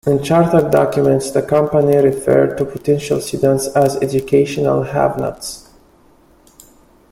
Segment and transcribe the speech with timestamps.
[0.07, 5.69] In charter documents, the company referred to potential students as "educational have-nots".